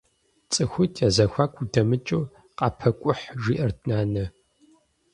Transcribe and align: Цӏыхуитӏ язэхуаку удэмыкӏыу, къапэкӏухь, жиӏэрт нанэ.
Цӏыхуитӏ 0.51 1.01
язэхуаку 1.07 1.61
удэмыкӏыу, 1.63 2.23
къапэкӏухь, 2.57 3.23
жиӏэрт 3.41 3.79
нанэ. 3.89 4.25